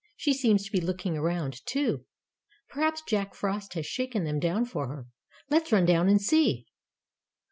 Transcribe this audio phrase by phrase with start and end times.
[0.17, 2.05] She seems to be looking around, too.
[2.69, 5.05] Perhaps Jack Frost has shaken them down for her.
[5.51, 6.65] Let's run down and see."